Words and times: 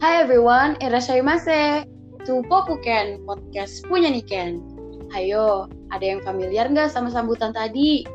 Hai 0.00 0.24
everyone, 0.24 0.80
irashaimase 0.80 1.84
to 2.24 2.40
Popuken, 2.48 3.20
podcast 3.28 3.84
punya 3.84 4.08
Niken. 4.08 4.64
Hayo, 5.12 5.68
ada 5.92 6.00
yang 6.00 6.24
familiar 6.24 6.72
nggak 6.72 6.88
sama 6.88 7.12
sambutan 7.12 7.52
tadi? 7.52 8.08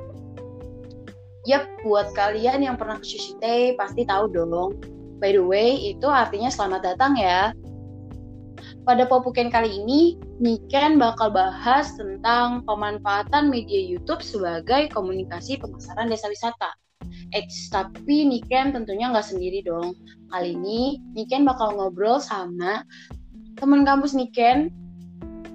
Yap, 1.45 1.69
buat 1.86 2.09
kalian 2.18 2.65
yang 2.65 2.73
pernah 2.73 2.97
ke 2.97 3.05
Shushite 3.05 3.77
pasti 3.77 4.01
tahu 4.01 4.33
dong. 4.33 4.82
By 5.21 5.37
the 5.37 5.45
way, 5.45 5.77
itu 5.77 6.09
artinya 6.09 6.50
selamat 6.50 6.97
datang 6.97 7.21
ya. 7.21 7.54
Pada 8.81 9.05
Popuken 9.05 9.54
kali 9.54 9.77
ini, 9.77 10.17
Niken 10.41 10.97
bakal 10.97 11.38
bahas 11.38 11.93
tentang 12.02 12.65
pemanfaatan 12.65 13.54
media 13.54 13.77
YouTube 13.77 14.25
sebagai 14.25 14.89
komunikasi 14.89 15.61
pemasaran 15.61 16.10
desa 16.10 16.33
wisata. 16.33 16.74
Eits, 17.33 17.69
tapi 17.69 18.25
Niken 18.25 18.75
tentunya 18.75 19.11
nggak 19.11 19.25
sendiri 19.25 19.65
dong. 19.65 19.97
Kali 20.29 20.55
ini 20.57 21.00
Niken 21.13 21.46
bakal 21.46 21.75
ngobrol 21.75 22.18
sama 22.18 22.83
teman 23.55 23.87
kampus 23.87 24.11
Niken, 24.13 24.69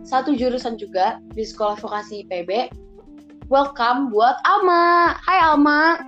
satu 0.03 0.33
jurusan 0.35 0.81
juga 0.81 1.21
di 1.37 1.45
sekolah 1.45 1.77
vokasi 1.79 2.25
IPB. 2.27 2.73
Welcome 3.53 4.15
buat 4.15 4.39
Alma. 4.47 5.19
Hai 5.21 5.39
Alma. 5.43 6.01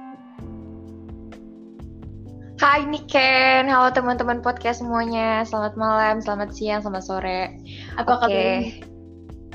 Hai 2.63 2.87
Niken, 2.87 3.67
halo 3.67 3.91
teman-teman 3.91 4.39
podcast 4.39 4.79
semuanya. 4.79 5.43
Selamat 5.43 5.75
malam, 5.75 6.23
selamat 6.23 6.55
siang, 6.55 6.79
selamat 6.79 7.03
sore. 7.03 7.59
Apa 7.99 8.23
Oke. 8.23 8.31
kabar? 8.31 8.92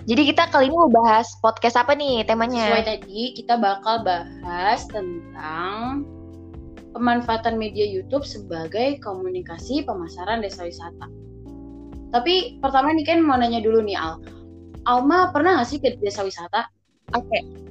Jadi 0.07 0.23
kita 0.23 0.47
kali 0.47 0.71
ini 0.71 0.75
mau 0.79 0.87
bahas 0.87 1.35
podcast 1.43 1.75
apa 1.75 1.91
nih 1.91 2.23
temanya? 2.23 2.71
Sesuai 2.71 2.87
tadi 2.87 3.35
kita 3.35 3.59
bakal 3.59 4.07
bahas 4.07 4.87
tentang 4.87 6.07
pemanfaatan 6.95 7.59
media 7.59 7.83
YouTube 7.83 8.23
sebagai 8.23 9.03
komunikasi 9.03 9.83
pemasaran 9.83 10.39
desa 10.39 10.63
wisata. 10.63 11.11
Tapi 12.15 12.55
pertama 12.63 12.95
nih 12.95 13.03
kan 13.03 13.19
mau 13.19 13.35
nanya 13.35 13.59
dulu 13.59 13.83
nih 13.83 13.99
Al. 13.99 14.23
Alma 14.87 15.35
pernah 15.35 15.59
nggak 15.59 15.67
sih 15.67 15.83
ke 15.83 15.99
desa 15.99 16.23
wisata? 16.23 16.71
Oke. 17.11 17.66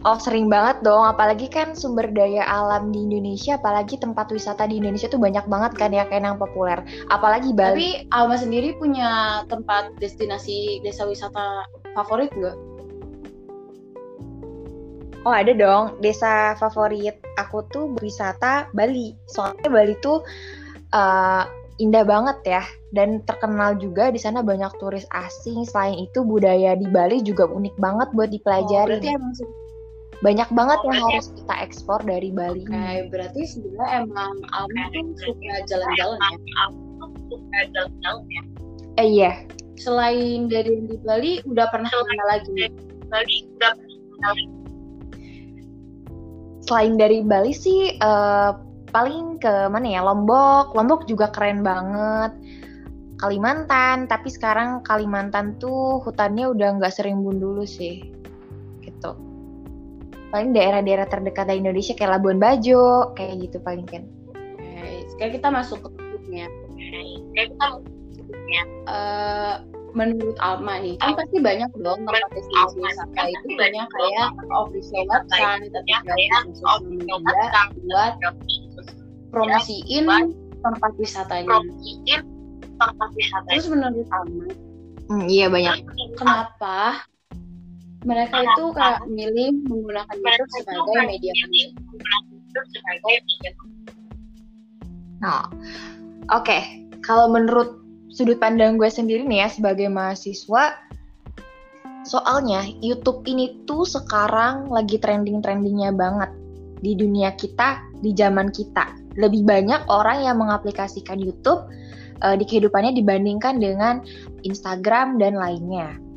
Oh 0.00 0.16
sering 0.16 0.48
banget 0.48 0.80
dong, 0.80 1.04
apalagi 1.04 1.52
kan 1.52 1.76
sumber 1.76 2.08
daya 2.08 2.40
alam 2.48 2.88
di 2.88 3.04
Indonesia, 3.04 3.60
apalagi 3.60 4.00
tempat 4.00 4.32
wisata 4.32 4.64
di 4.64 4.80
Indonesia 4.80 5.12
tuh 5.12 5.20
banyak 5.20 5.44
banget 5.44 5.76
kan 5.76 5.92
ya 5.92 6.08
kayak 6.08 6.24
yang 6.24 6.40
populer. 6.40 6.80
Apalagi 7.12 7.52
Bali. 7.52 7.76
Tapi 7.76 8.08
Alma 8.08 8.40
sendiri 8.40 8.72
punya 8.80 9.44
tempat 9.52 9.92
destinasi 10.00 10.80
desa 10.80 11.04
wisata 11.04 11.68
favorit 11.92 12.32
nggak? 12.32 12.56
Oh 15.28 15.36
ada 15.36 15.52
dong, 15.52 16.00
desa 16.00 16.56
favorit 16.56 17.20
aku 17.36 17.60
tuh 17.68 17.92
wisata 18.00 18.72
Bali. 18.72 19.12
Soalnya 19.28 19.68
Bali 19.68 19.92
tuh 20.00 20.24
uh, 20.96 21.44
indah 21.76 22.08
banget 22.08 22.40
ya, 22.48 22.64
dan 22.96 23.20
terkenal 23.28 23.76
juga 23.76 24.08
di 24.08 24.16
sana 24.16 24.40
banyak 24.40 24.72
turis 24.80 25.04
asing. 25.12 25.60
Selain 25.68 26.00
itu 26.08 26.24
budaya 26.24 26.72
di 26.72 26.88
Bali 26.88 27.20
juga 27.20 27.44
unik 27.44 27.76
banget 27.76 28.08
buat 28.16 28.32
Oh, 28.32 28.34
dipelajari. 28.40 28.96
berarti 28.96 29.12
emang 29.12 29.36
se- 29.36 29.68
banyak 30.20 30.48
banget 30.52 30.78
yang 30.84 31.00
harus 31.08 31.32
kita 31.32 31.54
ekspor 31.64 32.00
dari 32.04 32.28
Bali. 32.28 32.68
Oke, 32.68 33.08
berarti 33.08 33.40
sebenarnya 33.48 34.04
emang 34.04 34.32
Alma 34.52 34.82
tuh 34.92 35.12
suka 35.16 35.54
jalan-jalan 35.64 36.18
ya. 38.28 38.42
Eh 39.00 39.08
iya, 39.08 39.32
Selain 39.80 40.52
dari 40.52 40.84
di 40.84 41.00
Bali, 41.00 41.40
udah 41.48 41.64
pernah 41.72 41.88
ke 41.88 42.04
mana 42.04 42.24
lagi? 42.36 42.48
nih? 42.52 42.68
selain 46.60 46.94
dari 46.94 47.24
Bali 47.26 47.50
sih 47.50 47.98
eh, 47.98 48.50
paling 48.92 49.40
ke 49.40 49.72
mana 49.72 49.88
ya 49.88 50.04
Lombok. 50.04 50.76
Lombok 50.76 51.08
juga 51.08 51.32
keren 51.32 51.64
banget. 51.64 52.36
Kalimantan, 53.16 54.08
tapi 54.08 54.28
sekarang 54.28 54.84
Kalimantan 54.84 55.56
tuh 55.60 56.00
hutannya 56.04 56.52
udah 56.52 56.80
nggak 56.80 56.92
serimbun 56.92 57.36
dulu 57.36 57.68
sih, 57.68 58.00
gitu. 58.80 59.12
Paling 60.30 60.50
daerah-daerah 60.54 61.06
terdekat 61.10 61.50
dari 61.50 61.58
Indonesia 61.58 61.92
kayak 61.94 62.18
Labuan 62.18 62.38
Bajo, 62.38 63.10
kayak 63.18 63.50
gitu 63.50 63.58
paling 63.62 63.86
kan. 63.86 64.06
Oke, 64.30 65.02
sekarang 65.14 65.32
kita 65.34 65.48
masuk 65.50 65.78
ke 65.82 65.88
topiknya. 65.98 66.46
Eh, 68.90 69.54
menurut 69.90 70.38
Alma 70.38 70.78
nih, 70.78 70.94
kan 71.02 71.18
pasti 71.18 71.42
banyak 71.42 71.70
dong 71.82 72.06
tempat 72.06 72.30
destinasi 72.30 72.78
wisata 72.78 73.22
itu 73.26 73.46
punya 73.58 73.84
kayak 73.90 74.28
official 74.54 75.02
website 75.10 75.66
atau 75.66 75.82
kayak 75.82 76.30
sosial 76.54 76.78
media 76.86 77.16
buat 77.90 78.12
promosiin 79.34 80.04
tempat 80.62 80.90
wisatanya. 80.94 81.58
Terus 83.50 83.66
menurut 83.66 84.08
Alma, 84.14 84.46
Hmm, 85.10 85.26
iya 85.26 85.50
banyak. 85.50 85.90
kenapa 86.14 87.02
mereka 88.04 88.40
itu 88.40 88.64
kayak 88.72 89.04
milih 89.12 89.60
menggunakan 89.68 90.16
YouTube 90.16 90.52
sebagai 90.64 91.02
media 91.04 91.32
Nah, 95.20 95.44
oke. 96.32 96.58
Kalau 97.04 97.28
menurut 97.28 97.80
sudut 98.08 98.40
pandang 98.40 98.80
gue 98.80 98.88
sendiri 98.88 99.24
nih 99.28 99.44
ya 99.44 99.48
sebagai 99.52 99.88
mahasiswa, 99.92 100.80
soalnya 102.08 102.64
YouTube 102.80 103.24
ini 103.28 103.68
tuh 103.68 103.84
sekarang 103.84 104.72
lagi 104.72 104.96
trending-trendingnya 104.96 105.92
banget 105.92 106.32
di 106.80 106.96
dunia 106.96 107.36
kita, 107.36 107.84
di 108.00 108.16
zaman 108.16 108.48
kita. 108.48 108.96
Lebih 109.20 109.44
banyak 109.44 109.84
orang 109.92 110.24
yang 110.24 110.40
mengaplikasikan 110.40 111.20
YouTube 111.20 111.68
eh, 112.24 112.36
di 112.40 112.44
kehidupannya 112.48 112.96
dibandingkan 112.96 113.60
dengan 113.60 114.00
Instagram 114.40 115.20
dan 115.20 115.36
lainnya. 115.36 116.09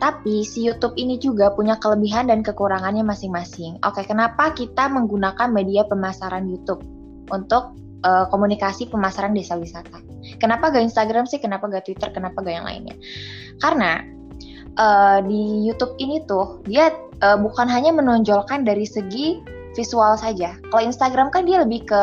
Tapi 0.00 0.42
si 0.48 0.64
YouTube 0.64 0.96
ini 0.96 1.20
juga 1.20 1.52
punya 1.52 1.76
kelebihan 1.76 2.32
dan 2.32 2.40
kekurangannya 2.40 3.04
masing-masing. 3.04 3.76
Oke, 3.84 4.08
kenapa 4.08 4.56
kita 4.56 4.88
menggunakan 4.88 5.52
media 5.52 5.84
pemasaran 5.84 6.48
YouTube 6.48 6.80
untuk 7.28 7.76
eh, 8.00 8.24
komunikasi 8.32 8.88
pemasaran 8.88 9.36
desa 9.36 9.60
wisata? 9.60 10.00
Kenapa 10.40 10.72
gak 10.72 10.88
Instagram 10.88 11.28
sih? 11.28 11.36
Kenapa 11.36 11.68
gak 11.68 11.84
Twitter? 11.84 12.08
Kenapa 12.16 12.40
gak 12.40 12.54
yang 12.56 12.64
lainnya? 12.64 12.96
Karena 13.60 14.00
eh, 14.72 15.18
di 15.28 15.68
YouTube 15.68 16.00
ini 16.00 16.24
tuh 16.24 16.64
dia 16.64 16.88
eh, 17.20 17.38
bukan 17.38 17.68
hanya 17.68 17.92
menonjolkan 17.92 18.64
dari 18.64 18.88
segi 18.88 19.59
visual 19.74 20.18
saja. 20.18 20.58
Kalau 20.70 20.82
Instagram 20.82 21.30
kan 21.30 21.46
dia 21.46 21.62
lebih 21.62 21.86
ke 21.86 22.02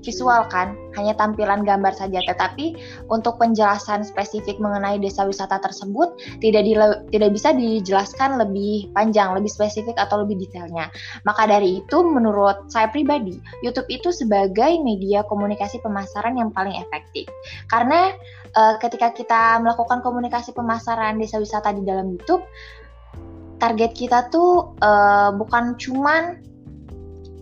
visual 0.00 0.48
kan, 0.48 0.72
hanya 0.96 1.12
tampilan 1.16 1.64
gambar 1.64 1.92
saja. 1.92 2.24
Tetapi 2.24 2.76
untuk 3.12 3.36
penjelasan 3.36 4.04
spesifik 4.04 4.56
mengenai 4.60 4.96
desa 4.96 5.28
wisata 5.28 5.60
tersebut 5.60 6.16
tidak 6.40 6.64
dile- 6.64 7.04
tidak 7.12 7.30
bisa 7.32 7.52
dijelaskan 7.52 8.40
lebih 8.40 8.88
panjang, 8.96 9.36
lebih 9.36 9.52
spesifik 9.52 9.96
atau 10.00 10.24
lebih 10.24 10.40
detailnya. 10.40 10.88
Maka 11.28 11.48
dari 11.48 11.84
itu, 11.84 11.98
menurut 12.00 12.68
saya 12.72 12.88
pribadi, 12.88 13.36
YouTube 13.60 13.88
itu 13.92 14.08
sebagai 14.12 14.80
media 14.80 15.24
komunikasi 15.28 15.80
pemasaran 15.84 16.36
yang 16.36 16.48
paling 16.52 16.76
efektif. 16.80 17.28
Karena 17.68 18.12
eh, 18.56 18.74
ketika 18.80 19.12
kita 19.12 19.60
melakukan 19.60 20.00
komunikasi 20.00 20.56
pemasaran 20.56 21.20
desa 21.20 21.36
wisata 21.36 21.76
di 21.76 21.84
dalam 21.84 22.12
YouTube, 22.12 22.44
target 23.60 23.92
kita 23.94 24.32
tuh 24.32 24.74
eh, 24.80 25.30
bukan 25.36 25.76
cuman 25.76 26.51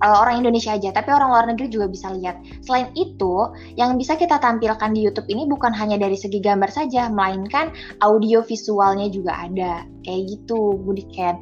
eh, 0.00 0.16
orang 0.16 0.40
Indonesia 0.40 0.74
aja, 0.74 0.90
tapi 0.90 1.12
orang 1.12 1.28
luar 1.30 1.46
negeri 1.48 1.68
juga 1.68 1.86
bisa 1.88 2.10
lihat. 2.16 2.40
Selain 2.64 2.88
itu, 2.96 3.48
yang 3.76 3.94
bisa 4.00 4.16
kita 4.16 4.40
tampilkan 4.40 4.96
di 4.96 5.04
YouTube 5.04 5.28
ini 5.28 5.44
bukan 5.46 5.70
hanya 5.76 6.00
dari 6.00 6.16
segi 6.16 6.40
gambar 6.40 6.72
saja, 6.72 7.12
melainkan 7.12 7.70
audio 8.00 8.40
visualnya 8.40 9.12
juga 9.12 9.46
ada. 9.46 9.84
Kayak 10.02 10.22
gitu, 10.36 10.80
Budi 10.80 11.04
Ken. 11.12 11.38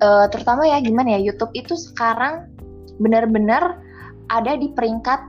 Eh, 0.00 0.26
terutama 0.28 0.68
ya 0.68 0.78
gimana 0.84 1.16
ya, 1.16 1.32
YouTube 1.32 1.52
itu 1.56 1.74
sekarang 1.74 2.48
benar-benar 3.00 3.80
ada 4.28 4.52
di 4.56 4.70
peringkat 4.72 5.20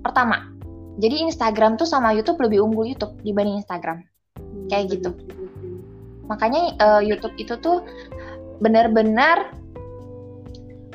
pertama. 0.00 0.48
Jadi 1.00 1.28
Instagram 1.28 1.80
tuh 1.80 1.88
sama 1.88 2.12
YouTube 2.12 2.40
lebih 2.44 2.60
unggul 2.60 2.84
YouTube 2.84 3.16
dibanding 3.24 3.60
Instagram. 3.60 4.04
Kayak 4.68 5.00
gitu. 5.00 5.10
Makanya 6.28 6.76
eh, 6.76 7.02
YouTube 7.08 7.34
itu 7.40 7.56
tuh 7.58 7.84
benar-benar 8.60 9.59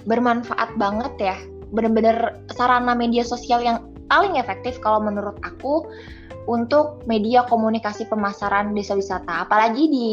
bermanfaat 0.05 0.77
banget 0.77 1.13
ya. 1.19 1.37
Benar-benar 1.73 2.39
sarana 2.53 2.93
media 2.93 3.25
sosial 3.25 3.61
yang 3.61 3.77
paling 4.07 4.37
efektif 4.37 4.77
kalau 4.81 5.01
menurut 5.01 5.37
aku 5.41 5.85
untuk 6.45 7.01
media 7.09 7.41
komunikasi 7.49 8.05
pemasaran 8.05 8.77
desa 8.77 8.93
wisata. 8.93 9.49
Apalagi 9.49 9.89
di 9.89 10.07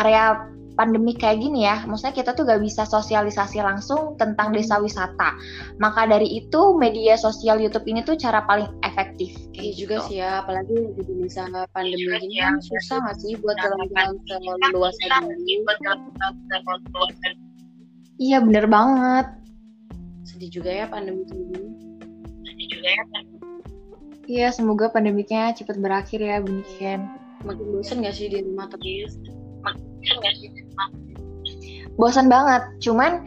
area 0.00 0.48
pandemi 0.74 1.14
kayak 1.14 1.38
gini 1.38 1.62
ya, 1.62 1.86
maksudnya 1.86 2.18
kita 2.18 2.34
tuh 2.34 2.50
gak 2.50 2.58
bisa 2.58 2.82
sosialisasi 2.82 3.62
langsung 3.62 4.18
tentang 4.18 4.50
desa 4.50 4.82
wisata. 4.82 5.38
Maka 5.78 6.10
dari 6.10 6.42
itu 6.42 6.74
media 6.74 7.14
sosial 7.14 7.62
YouTube 7.62 7.86
ini 7.86 8.02
tuh 8.02 8.18
cara 8.18 8.42
paling 8.42 8.66
efektif. 8.82 9.30
Iya 9.54 9.54
kayak 9.54 9.74
juga 9.78 9.94
gitu. 9.94 10.06
sih 10.10 10.18
ya, 10.18 10.42
apalagi 10.42 10.76
di 10.98 11.14
masa 11.14 11.46
pandemi 11.70 12.10
gini 12.18 12.42
kan 12.42 12.58
susah 12.58 13.06
nggak 13.06 13.16
sih 13.22 13.38
buat 13.38 13.54
jalan-jalan 13.62 14.18
ke 14.26 14.34
luas 14.74 14.96
dulu. 14.98 15.30
Iya 18.18 18.38
bener 18.42 18.70
banget. 18.70 19.26
Sedih 20.22 20.50
juga 20.50 20.70
ya 20.70 20.86
pandemi 20.86 21.26
kayak 21.26 21.44
gini. 21.50 21.74
Iya, 24.24 24.48
semoga 24.56 24.88
pandemiknya 24.88 25.52
cepat 25.52 25.76
berakhir 25.76 26.24
ya, 26.24 26.40
Buniken. 26.40 27.04
Makin 27.44 27.66
bosan 27.76 28.00
gak 28.00 28.16
sih 28.16 28.32
di 28.32 28.40
rumah 28.40 28.72
terus? 28.72 29.20
Makin 29.60 30.14
gak 30.16 30.34
sih 30.40 30.48
di 30.48 30.60
rumah? 30.64 30.88
Bosan 32.00 32.32
banget, 32.32 32.64
cuman 32.80 33.20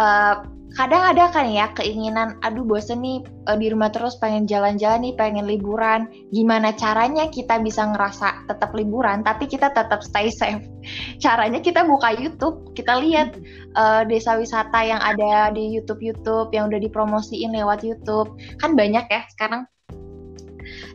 uh, 0.00 0.40
kadang 0.78 1.02
ada 1.02 1.26
kan 1.34 1.50
ya 1.50 1.74
keinginan 1.74 2.38
aduh 2.46 2.62
bosen 2.62 3.02
nih 3.02 3.26
uh, 3.50 3.58
di 3.58 3.66
rumah 3.74 3.90
terus 3.90 4.14
pengen 4.22 4.46
jalan-jalan 4.46 5.02
nih 5.02 5.14
pengen 5.18 5.50
liburan. 5.50 6.06
Gimana 6.30 6.70
caranya 6.78 7.26
kita 7.26 7.58
bisa 7.58 7.82
ngerasa 7.90 8.46
tetap 8.46 8.70
liburan 8.78 9.26
tapi 9.26 9.50
kita 9.50 9.74
tetap 9.74 10.06
stay 10.06 10.30
safe? 10.30 10.62
Caranya 11.24 11.58
kita 11.58 11.82
buka 11.82 12.14
YouTube 12.14 12.70
kita 12.78 13.02
lihat 13.02 13.34
uh, 13.74 14.06
desa 14.06 14.38
wisata 14.38 14.78
yang 14.86 15.02
ada 15.02 15.50
di 15.50 15.74
YouTube 15.74 15.98
YouTube 15.98 16.54
yang 16.54 16.70
udah 16.70 16.78
dipromosiin 16.78 17.50
lewat 17.58 17.82
YouTube. 17.82 18.38
Kan 18.62 18.78
banyak 18.78 19.02
ya 19.10 19.26
sekarang 19.34 19.66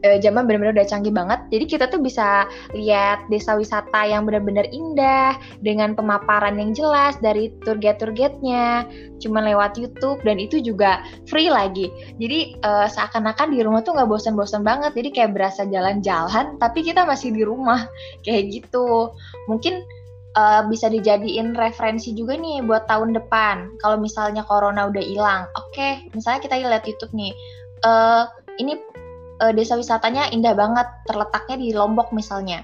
uh, 0.03 0.17
zaman 0.19 0.45
benar-benar 0.47 0.75
udah 0.77 0.87
canggih 0.87 1.13
banget. 1.13 1.39
Jadi 1.49 1.65
kita 1.65 1.85
tuh 1.89 1.99
bisa 1.99 2.47
lihat 2.75 3.25
desa 3.29 3.55
wisata 3.57 4.05
yang 4.07 4.27
benar-benar 4.27 4.67
indah 4.69 5.37
dengan 5.61 5.93
pemaparan 5.93 6.59
yang 6.59 6.71
jelas 6.73 7.15
dari 7.19 7.53
tour 7.63 7.77
guide-tour 7.77 8.11
guide-nya, 8.11 8.87
cuma 9.23 9.43
lewat 9.43 9.79
YouTube 9.79 10.19
dan 10.27 10.39
itu 10.39 10.59
juga 10.59 11.03
free 11.27 11.47
lagi. 11.47 11.91
Jadi 12.17 12.59
uh, 12.63 12.87
seakan-akan 12.89 13.53
di 13.53 13.59
rumah 13.63 13.81
tuh 13.85 13.95
nggak 13.95 14.09
bosan-bosan 14.09 14.63
banget. 14.63 14.91
Jadi 14.93 15.09
kayak 15.11 15.31
berasa 15.35 15.63
jalan-jalan, 15.67 16.57
tapi 16.57 16.83
kita 16.83 17.03
masih 17.07 17.31
di 17.31 17.43
rumah 17.43 17.87
kayak 18.25 18.51
gitu. 18.51 19.11
Mungkin 19.47 19.83
uh, 20.37 20.61
bisa 20.67 20.89
dijadiin 20.89 21.53
referensi 21.57 22.13
juga 22.13 22.37
nih 22.37 22.65
buat 22.65 22.85
tahun 22.89 23.15
depan. 23.17 23.79
Kalau 23.81 23.97
misalnya 23.97 24.45
corona 24.45 24.89
udah 24.89 25.03
hilang, 25.03 25.49
oke, 25.57 25.73
okay, 25.73 26.05
misalnya 26.13 26.41
kita 26.43 26.55
lihat 26.59 26.85
YouTube 26.85 27.13
nih, 27.13 27.33
uh, 27.85 28.25
ini 28.61 28.77
uh, 29.43 29.51
desa 29.51 29.75
wisatanya 29.75 30.31
indah 30.31 30.55
banget, 30.55 30.87
terletaknya 31.11 31.59
di 31.59 31.69
Lombok 31.75 32.15
misalnya. 32.15 32.63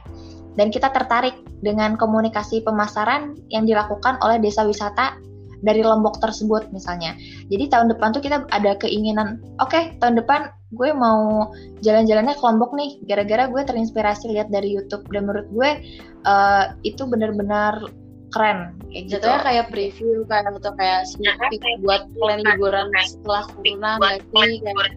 Dan 0.56 0.72
kita 0.72 0.92
tertarik 0.96 1.36
dengan 1.60 2.00
komunikasi 2.00 2.64
pemasaran 2.64 3.36
yang 3.52 3.68
dilakukan 3.68 4.20
oleh 4.24 4.40
desa 4.40 4.64
wisata 4.64 5.20
dari 5.60 5.84
Lombok 5.84 6.24
tersebut 6.24 6.72
misalnya. 6.72 7.16
Jadi 7.52 7.68
tahun 7.68 7.92
depan 7.92 8.16
tuh 8.16 8.24
kita 8.24 8.48
ada 8.56 8.80
keinginan, 8.80 9.44
oke 9.60 9.76
okay, 9.76 9.84
tahun 10.00 10.16
depan 10.24 10.56
gue 10.72 10.90
mau 10.96 11.52
jalan-jalannya 11.84 12.36
ke 12.40 12.44
Lombok 12.44 12.72
nih, 12.76 13.04
gara-gara 13.08 13.52
gue 13.52 13.62
terinspirasi 13.68 14.31
lihat 14.31 14.48
dari 14.54 14.72
YouTube 14.72 15.04
dan 15.12 15.28
menurut 15.28 15.48
gue 15.52 15.70
uh, 16.24 16.66
itu 16.88 17.04
benar-benar 17.04 17.84
keren 18.30 18.78
kayak 18.94 19.04
gitu. 19.10 19.14
Jatuhnya 19.20 19.40
kayak 19.42 19.66
preview 19.74 20.18
kayak 20.30 20.54
atau 20.54 20.74
kayak 20.78 21.02
sneak 21.10 21.38
peek 21.50 21.62
buat 21.81 22.06
plan 22.16 22.40
liburan 22.46 22.88
setelah 23.04 23.44
corona 23.50 23.92
nggak 23.98 24.90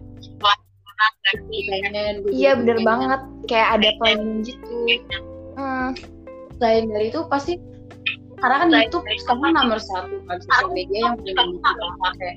kayak 0.97 2.23
iya 2.31 2.51
bener 2.57 2.77
banget. 2.81 3.21
Kayak 3.49 3.69
ada 3.79 3.89
planning 4.01 4.41
gitu. 4.45 5.17
Hmm. 5.53 5.93
selain 6.57 6.89
dari 6.89 7.11
itu 7.11 7.21
pasti 7.27 7.59
karena 8.43 8.55
kan 8.59 8.69
YouTube 8.75 9.07
sekarang 9.23 9.55
nomor 9.55 9.79
satu 9.79 10.19
kan 10.27 10.37
sosial 10.43 10.67
media 10.75 11.15
yang 11.15 11.15
pakai 12.03 12.31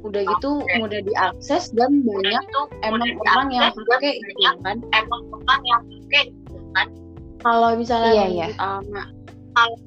udah 0.00 0.22
gitu 0.24 0.50
mudah 0.80 1.00
diakses 1.04 1.68
dan 1.76 2.00
banyak 2.00 2.44
emang 2.80 3.12
orang 3.28 3.48
yang 3.52 3.68
pakai 3.76 4.16
itu 4.16 4.32
kan. 4.64 4.80
emang 4.96 5.20
orang 5.28 5.60
yang 5.68 5.80
pakai 5.84 6.24
kan. 6.72 6.86
Kalau 7.44 7.76
misalnya 7.76 8.12
iya, 8.12 8.26
iya. 8.32 8.48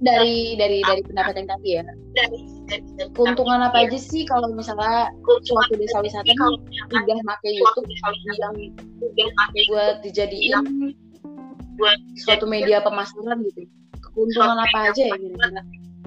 dari 0.06 0.54
dari 0.62 0.86
dari 0.86 1.01
pendapat 1.01 1.34
yang 1.42 1.50
tadi 1.50 1.69
ya 1.74 1.84
keuntungan 3.14 3.60
apa 3.66 3.88
aja 3.88 3.98
sih 4.00 4.24
kalau 4.25 4.50
misalnya 4.54 5.12
suatu 5.46 5.74
desa 5.78 6.00
wisata 6.02 6.25
nih 6.25 6.38
udah 6.90 7.18
pakai 7.28 7.52
YouTube? 7.58 7.88
yang 8.38 8.54
buat 9.70 9.96
dijadiin 10.06 10.94
buat 11.78 12.00
suatu 12.22 12.46
media 12.46 12.81
pemasaran 12.86 13.42
gitu. 13.50 13.66
Keuntungan 14.14 14.58
apa 14.62 14.94
aja 14.94 15.02
ya 15.10 15.16
kira-kira? 15.18 15.62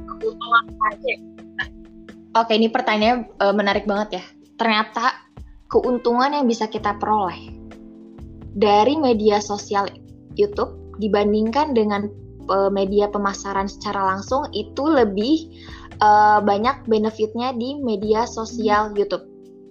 Keuntungan 0.07 0.63
apa 0.71 0.85
aja 0.95 1.13
Oke, 2.37 2.53
ini 2.53 2.69
pertanyaannya 2.69 3.33
uh, 3.41 3.55
menarik 3.57 3.89
banget 3.89 4.21
ya. 4.21 4.25
Ternyata 4.61 5.25
keuntungan 5.73 6.37
yang 6.37 6.45
bisa 6.45 6.69
kita 6.69 6.93
peroleh 7.01 7.49
dari 8.53 8.93
media 9.01 9.41
sosial 9.41 9.89
YouTube 10.37 10.97
dibandingkan 11.01 11.73
dengan 11.73 12.13
media 12.71 13.11
pemasaran 13.11 13.67
secara 13.67 14.17
langsung 14.17 14.47
itu 14.55 14.87
lebih 14.87 15.51
uh, 16.01 16.39
banyak 16.43 16.87
benefitnya 16.87 17.53
di 17.57 17.79
media 17.81 18.25
sosial 18.29 18.93
YouTube 18.95 19.25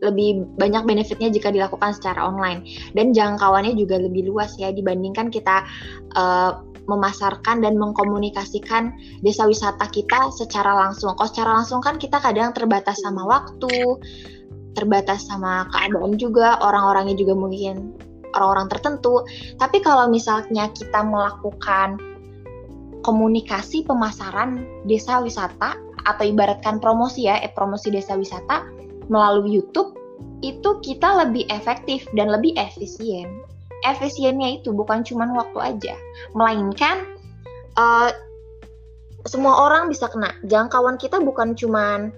lebih 0.04 0.44
banyak 0.60 0.84
benefitnya 0.84 1.32
jika 1.32 1.50
dilakukan 1.50 1.96
secara 1.96 2.28
online 2.28 2.68
dan 2.94 3.16
jangkauannya 3.16 3.80
juga 3.80 3.96
lebih 3.98 4.28
luas 4.28 4.54
ya 4.60 4.70
dibandingkan 4.76 5.32
kita 5.32 5.64
uh, 6.20 6.62
memasarkan 6.86 7.66
dan 7.66 7.82
mengkomunikasikan 7.82 8.94
desa 9.26 9.50
wisata 9.50 9.90
kita 9.90 10.30
secara 10.30 10.78
langsung. 10.86 11.18
Kalau 11.18 11.30
secara 11.30 11.52
langsung 11.58 11.82
kan 11.82 11.98
kita 11.98 12.22
kadang 12.22 12.54
terbatas 12.54 13.02
sama 13.02 13.26
waktu, 13.26 13.98
terbatas 14.78 15.26
sama 15.26 15.66
keadaan 15.74 16.14
juga, 16.22 16.62
orang-orangnya 16.62 17.18
juga 17.18 17.34
mungkin 17.34 17.98
orang-orang 18.38 18.70
tertentu. 18.70 19.26
Tapi 19.58 19.82
kalau 19.82 20.06
misalnya 20.14 20.70
kita 20.78 21.02
melakukan 21.02 21.98
komunikasi 23.06 23.86
pemasaran 23.86 24.66
desa 24.90 25.22
wisata 25.22 25.78
atau 26.10 26.26
ibaratkan 26.26 26.82
promosi 26.82 27.30
ya, 27.30 27.38
eh, 27.38 27.54
promosi 27.54 27.94
desa 27.94 28.18
wisata 28.18 28.66
melalui 29.14 29.62
YouTube 29.62 29.94
itu 30.42 30.82
kita 30.82 31.26
lebih 31.26 31.46
efektif 31.54 32.10
dan 32.18 32.34
lebih 32.34 32.58
efisien. 32.58 33.30
Efisiennya 33.86 34.62
itu 34.62 34.74
bukan 34.74 35.06
cuma 35.06 35.30
waktu 35.30 35.60
aja, 35.62 35.96
melainkan 36.34 37.06
uh, 37.78 38.10
semua 39.30 39.70
orang 39.70 39.94
bisa 39.94 40.10
kena. 40.10 40.34
Jangkauan 40.50 40.98
kita 40.98 41.22
bukan 41.22 41.54
cuma 41.54 42.10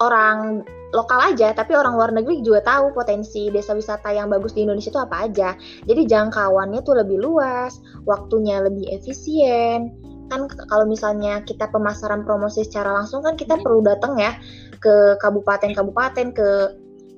orang 0.00 0.64
lokal 0.90 1.20
aja, 1.22 1.52
tapi 1.54 1.76
orang 1.76 1.94
luar 1.94 2.10
negeri 2.10 2.42
juga 2.42 2.64
tahu 2.64 2.96
potensi 2.96 3.52
desa 3.52 3.76
wisata 3.76 4.10
yang 4.10 4.32
bagus 4.32 4.56
di 4.56 4.64
Indonesia 4.64 4.90
itu 4.90 5.00
apa 5.00 5.16
aja. 5.28 5.54
Jadi 5.86 6.02
jangkauannya 6.08 6.80
tuh 6.82 6.98
lebih 6.98 7.20
luas, 7.20 7.78
waktunya 8.08 8.64
lebih 8.64 8.90
efisien, 8.90 9.99
kan 10.30 10.46
kalau 10.70 10.86
misalnya 10.86 11.42
kita 11.42 11.66
pemasaran 11.68 12.22
promosi 12.22 12.62
secara 12.62 12.94
langsung 12.94 13.20
kan 13.26 13.34
kita 13.34 13.58
perlu 13.58 13.82
datang 13.82 14.14
ya 14.16 14.38
ke 14.78 15.18
kabupaten-kabupaten 15.18 16.32
ke 16.32 16.48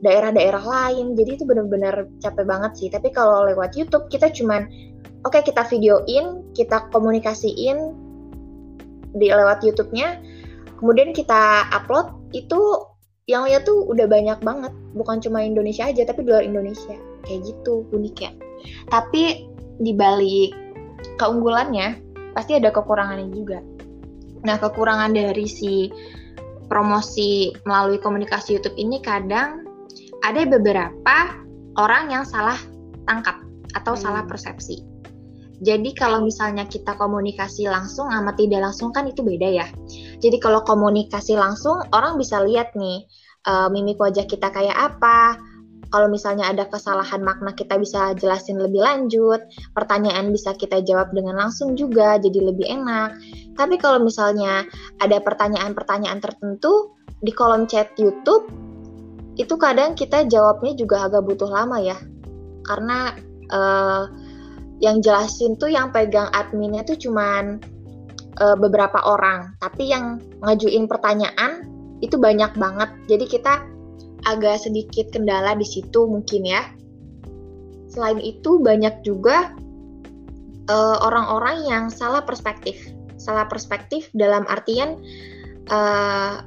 daerah-daerah 0.03 0.65
lain. 0.65 1.15
Jadi 1.15 1.31
itu 1.39 1.45
benar-benar 1.47 2.11
capek 2.19 2.43
banget 2.49 2.73
sih. 2.75 2.89
Tapi 2.91 3.15
kalau 3.15 3.47
lewat 3.47 3.79
YouTube 3.79 4.11
kita 4.11 4.33
cuman 4.33 4.67
oke 5.23 5.37
okay, 5.37 5.45
kita 5.45 5.63
videoin 5.69 6.43
kita 6.57 6.89
komunikasiin 6.91 7.79
di 9.13 9.29
lewat 9.29 9.61
YouTube-nya 9.61 10.25
kemudian 10.81 11.13
kita 11.13 11.69
upload 11.69 12.09
itu 12.33 12.59
yang 13.29 13.47
lihat 13.47 13.69
tuh 13.69 13.87
udah 13.87 14.09
banyak 14.09 14.41
banget. 14.43 14.73
Bukan 14.97 15.21
cuma 15.23 15.45
Indonesia 15.45 15.87
aja 15.87 16.03
tapi 16.09 16.25
di 16.25 16.33
luar 16.33 16.43
Indonesia. 16.43 16.97
Kayak 17.23 17.55
gitu 17.55 17.87
unik 17.95 18.17
ya 18.19 18.33
tapi 18.91 19.49
di 19.83 19.93
balik 19.95 20.55
keunggulannya 21.19 21.99
pasti 22.33 22.59
ada 22.59 22.73
kekurangannya 22.73 23.29
juga. 23.33 23.61
Nah, 24.43 24.57
kekurangan 24.59 25.15
dari 25.15 25.47
si 25.47 25.89
promosi 26.67 27.53
melalui 27.69 28.01
komunikasi 28.01 28.57
YouTube 28.59 28.75
ini 28.81 28.99
kadang 29.05 29.63
ada 30.25 30.43
beberapa 30.49 31.37
orang 31.77 32.11
yang 32.11 32.25
salah 32.25 32.57
tangkap 33.05 33.39
atau 33.77 33.95
hmm. 33.95 34.03
salah 34.03 34.25
persepsi. 34.25 34.81
Jadi 35.63 35.95
kalau 35.95 36.27
misalnya 36.27 36.67
kita 36.67 36.99
komunikasi 36.99 37.71
langsung 37.71 38.11
sama 38.11 38.35
tidak 38.35 38.67
langsung 38.67 38.91
kan 38.91 39.07
itu 39.07 39.23
beda 39.23 39.47
ya. 39.47 39.67
Jadi 40.19 40.43
kalau 40.43 40.67
komunikasi 40.67 41.39
langsung 41.39 41.79
orang 41.95 42.19
bisa 42.19 42.43
lihat 42.43 42.75
nih 42.75 43.07
uh, 43.47 43.71
mimik 43.71 43.95
wajah 44.03 44.27
kita 44.27 44.51
kayak 44.51 44.75
apa, 44.75 45.39
kalau 45.93 46.09
misalnya 46.09 46.49
ada 46.49 46.65
kesalahan 46.65 47.21
makna 47.21 47.53
kita 47.53 47.77
bisa 47.77 48.17
jelasin 48.17 48.57
lebih 48.57 48.81
lanjut, 48.81 49.45
pertanyaan 49.77 50.33
bisa 50.33 50.57
kita 50.57 50.81
jawab 50.81 51.13
dengan 51.13 51.37
langsung 51.37 51.77
juga, 51.77 52.17
jadi 52.17 52.49
lebih 52.49 52.65
enak. 52.65 53.21
Tapi 53.61 53.77
kalau 53.77 54.01
misalnya 54.01 54.65
ada 55.05 55.21
pertanyaan-pertanyaan 55.21 56.25
tertentu 56.25 56.97
di 57.21 57.29
kolom 57.29 57.69
chat 57.69 57.93
YouTube, 58.01 58.49
itu 59.37 59.53
kadang 59.61 59.93
kita 59.93 60.25
jawabnya 60.25 60.73
juga 60.73 61.13
agak 61.13 61.29
butuh 61.29 61.53
lama 61.53 61.77
ya, 61.77 62.01
karena 62.65 63.13
uh, 63.53 64.09
yang 64.81 65.05
jelasin 65.05 65.61
tuh 65.61 65.69
yang 65.69 65.93
pegang 65.93 66.33
adminnya 66.33 66.89
tuh 66.89 66.97
cuman 66.97 67.61
uh, 68.41 68.57
beberapa 68.57 68.97
orang, 69.05 69.53
tapi 69.61 69.93
yang 69.93 70.17
ngajuin 70.41 70.89
pertanyaan 70.89 71.69
itu 72.01 72.17
banyak 72.17 72.51
banget. 72.57 72.91
Jadi 73.07 73.25
kita 73.29 73.72
agak 74.27 74.63
sedikit 74.63 75.11
kendala 75.11 75.55
di 75.59 75.67
situ 75.67 76.07
mungkin 76.07 76.43
ya. 76.47 76.63
Selain 77.93 78.19
itu 78.23 78.57
banyak 78.63 79.05
juga 79.05 79.53
eh, 80.71 80.99
orang-orang 81.05 81.57
uh, 81.63 81.67
yang 81.69 81.85
salah 81.93 82.25
perspektif. 82.25 82.79
Salah 83.21 83.47
perspektif 83.47 84.11
dalam 84.17 84.43
artian 84.51 84.99
uh, 85.71 86.43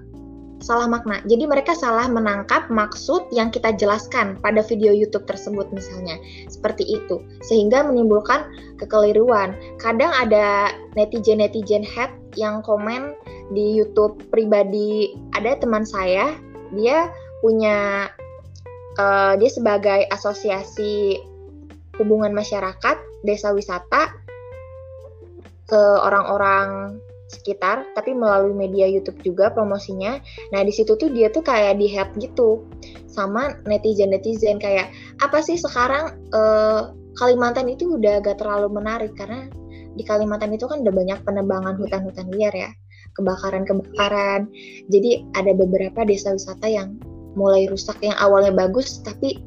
salah 0.65 0.89
makna. 0.89 1.22
Jadi 1.29 1.46
mereka 1.46 1.77
salah 1.77 2.10
menangkap 2.10 2.67
maksud 2.74 3.29
yang 3.29 3.53
kita 3.53 3.75
jelaskan 3.77 4.41
pada 4.41 4.65
video 4.65 4.91
YouTube 4.91 5.29
tersebut 5.29 5.70
misalnya. 5.70 6.17
Seperti 6.50 6.84
itu. 7.00 7.22
Sehingga 7.46 7.86
menimbulkan 7.86 8.50
kekeliruan. 8.82 9.53
Kadang 9.77 10.12
ada 10.12 10.74
netizen-netizen 10.98 11.86
head 11.86 12.12
yang 12.34 12.65
komen 12.65 13.15
di 13.53 13.77
YouTube 13.77 14.20
pribadi 14.34 15.15
ada 15.38 15.55
teman 15.60 15.86
saya, 15.86 16.36
dia 16.74 17.08
punya 17.45 18.09
uh, 18.97 19.37
dia 19.37 19.51
sebagai 19.53 20.09
asosiasi 20.09 21.21
hubungan 22.01 22.33
masyarakat 22.33 22.97
desa 23.21 23.53
wisata 23.53 24.09
ke 25.69 25.81
orang-orang 26.01 26.97
sekitar 27.29 27.85
tapi 27.93 28.17
melalui 28.17 28.53
media 28.53 28.89
YouTube 28.89 29.21
juga 29.21 29.53
promosinya. 29.53 30.17
Nah, 30.53 30.61
di 30.65 30.73
situ 30.73 30.97
tuh 30.97 31.13
dia 31.13 31.29
tuh 31.29 31.45
kayak 31.45 31.77
di 31.77 31.85
help 31.89 32.17
gitu 32.17 32.65
sama 33.05 33.53
netizen-netizen 33.69 34.57
kayak 34.57 34.89
apa 35.21 35.37
sih 35.45 35.57
sekarang 35.57 36.17
uh, 36.33 36.89
Kalimantan 37.15 37.71
itu 37.71 37.95
udah 37.95 38.19
gak 38.19 38.43
terlalu 38.43 38.75
menarik 38.75 39.15
karena 39.15 39.47
di 39.95 40.03
Kalimantan 40.03 40.51
itu 40.51 40.67
kan 40.67 40.83
udah 40.83 40.91
banyak 40.91 41.19
penebangan 41.23 41.79
hutan-hutan 41.79 42.27
liar 42.35 42.51
ya, 42.51 42.69
kebakaran-kebakaran. 43.15 44.51
Jadi 44.91 45.23
ada 45.31 45.55
beberapa 45.55 46.03
desa 46.03 46.35
wisata 46.35 46.67
yang 46.67 46.99
mulai 47.36 47.68
rusak 47.70 48.00
yang 48.01 48.15
awalnya 48.18 48.51
bagus 48.56 49.00
tapi 49.04 49.44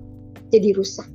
jadi 0.53 0.73
rusak. 0.77 1.09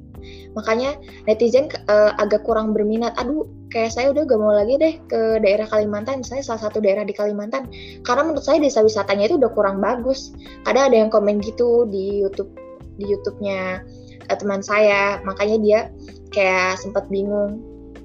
Makanya 0.54 0.98
netizen 1.26 1.66
uh, 1.90 2.14
agak 2.22 2.46
kurang 2.46 2.72
berminat. 2.78 3.18
Aduh 3.18 3.50
kayak 3.74 3.90
saya 3.90 4.14
udah 4.14 4.22
gak 4.30 4.38
mau 4.38 4.54
lagi 4.54 4.78
deh 4.78 4.96
ke 5.10 5.42
daerah 5.42 5.66
Kalimantan. 5.66 6.22
Misalnya 6.22 6.46
salah 6.46 6.62
satu 6.70 6.78
daerah 6.78 7.02
di 7.02 7.14
Kalimantan. 7.14 7.70
Karena 8.06 8.22
menurut 8.22 8.46
saya 8.46 8.62
desa 8.62 8.86
wisatanya 8.86 9.34
itu 9.34 9.36
udah 9.42 9.52
kurang 9.52 9.82
bagus. 9.82 10.32
Kadang 10.64 10.94
ada 10.94 10.98
yang 10.98 11.10
komen 11.10 11.42
gitu 11.42 11.90
di 11.90 12.22
YouTube 12.22 12.54
di 13.02 13.10
YouTube-nya 13.10 13.82
uh, 14.30 14.38
teman 14.38 14.62
saya. 14.62 15.18
Makanya 15.26 15.58
dia 15.58 15.80
kayak 16.30 16.78
sempat 16.78 17.10
bingung. 17.10 17.62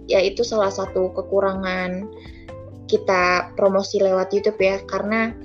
Ya 0.08 0.24
itu 0.24 0.40
salah 0.40 0.72
satu 0.72 1.12
kekurangan 1.12 2.08
kita 2.88 3.52
promosi 3.60 4.00
lewat 4.00 4.32
YouTube 4.32 4.56
ya. 4.56 4.80
Karena 4.88 5.36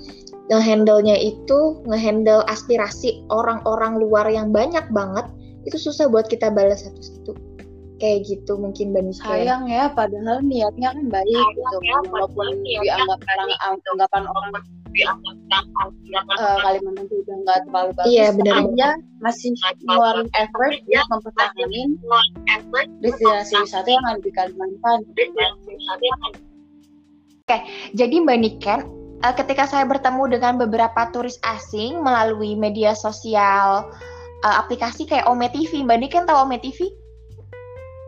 ngehandle-nya 0.52 1.16
itu 1.16 1.80
ngehandle 1.88 2.44
aspirasi 2.52 3.24
orang-orang 3.32 3.96
luar 3.96 4.28
yang 4.28 4.52
banyak 4.52 4.84
banget 4.92 5.24
itu 5.64 5.80
susah 5.80 6.12
buat 6.12 6.28
kita 6.28 6.52
balas 6.52 6.84
satu-satu. 6.84 7.32
Kayak 8.02 8.28
gitu 8.28 8.58
mungkin 8.60 8.92
Mbak 8.92 9.16
sayang 9.16 9.70
ya 9.70 9.88
padahal 9.88 10.44
niatnya 10.44 10.92
kan 10.92 11.06
baik 11.08 11.30
sayang 11.30 11.54
gitu. 11.56 11.76
ya, 11.88 11.96
walaupun 12.10 12.46
dianggap 12.66 13.20
orang 13.22 13.50
anggapan 13.88 14.22
orang 14.28 14.50
uh, 14.94 16.58
Kalimantan 16.62 17.04
itu 17.10 17.16
udah 17.26 17.36
nggak 17.42 17.58
terlalu 17.66 17.90
bagus. 17.96 18.12
Iya, 18.12 18.26
benar. 18.36 18.54
Aja 18.62 18.88
masih 19.22 19.50
ngeluarin 19.82 20.28
effort 20.38 20.74
ya 20.86 21.00
mempertahankan 21.10 22.86
destinasi 23.02 23.54
wisata 23.58 23.88
yang 23.90 24.04
ada 24.06 24.20
di 24.20 24.30
Kalimantan. 24.30 24.98
Oke, 27.44 27.58
jadi 27.92 28.14
Mbak 28.24 28.38
Niken, 28.40 28.80
uh, 29.22 29.34
ketika 29.36 29.68
saya 29.68 29.84
bertemu 29.86 30.38
dengan 30.40 30.58
beberapa 30.58 31.12
turis 31.14 31.38
asing 31.44 32.02
melalui 32.02 32.58
media 32.58 32.96
sosial 32.96 33.86
uh, 34.42 34.56
aplikasi 34.60 35.06
kayak 35.06 35.28
Ome 35.30 35.46
TV. 35.52 35.86
Mbak 35.86 35.98
Dik 36.02 36.10
kan 36.10 36.24
tahu 36.26 36.48
Ome 36.48 36.58
TV? 36.58 36.90